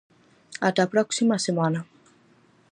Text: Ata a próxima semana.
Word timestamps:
Ata 0.67 0.81
a 0.85 0.91
próxima 0.93 1.43
semana. 1.47 1.79